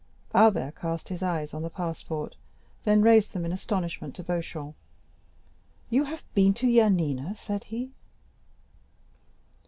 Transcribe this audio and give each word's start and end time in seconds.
Albert 0.33 0.73
cast 0.77 1.09
his 1.09 1.21
eyes 1.21 1.53
on 1.53 1.61
the 1.61 1.69
passport, 1.69 2.35
then 2.85 3.03
raised 3.03 3.33
them 3.33 3.45
in 3.45 3.53
astonishment 3.53 4.15
to 4.15 4.23
Beauchamp. 4.23 4.73
"You 5.91 6.05
have 6.05 6.23
been 6.33 6.55
to 6.55 6.65
Yanina?" 6.65 7.37
said 7.37 7.65
he. 7.65 7.91